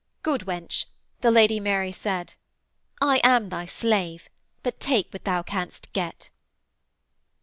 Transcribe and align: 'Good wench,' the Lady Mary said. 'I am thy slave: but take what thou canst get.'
'Good 0.23 0.45
wench,' 0.47 0.85
the 1.19 1.29
Lady 1.29 1.59
Mary 1.59 1.91
said. 1.91 2.33
'I 3.01 3.21
am 3.23 3.49
thy 3.49 3.65
slave: 3.67 4.29
but 4.63 4.79
take 4.79 5.13
what 5.13 5.25
thou 5.25 5.43
canst 5.43 5.93
get.' 5.93 6.31